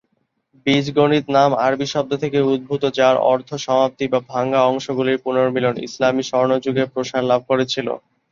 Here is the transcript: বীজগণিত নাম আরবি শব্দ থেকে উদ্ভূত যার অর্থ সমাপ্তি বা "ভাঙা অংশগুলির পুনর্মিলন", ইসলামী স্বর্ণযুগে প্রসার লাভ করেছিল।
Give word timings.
বীজগণিত 0.65 1.25
নাম 1.35 1.51
আরবি 1.65 1.87
শব্দ 1.93 2.11
থেকে 2.23 2.39
উদ্ভূত 2.49 2.83
যার 2.97 3.15
অর্থ 3.31 3.49
সমাপ্তি 3.65 4.05
বা 4.07 4.19
"ভাঙা 4.29 4.59
অংশগুলির 4.65 5.23
পুনর্মিলন", 5.25 5.75
ইসলামী 5.87 6.23
স্বর্ণযুগে 6.29 6.83
প্রসার 6.93 7.23
লাভ 7.31 7.41
করেছিল। 7.49 7.87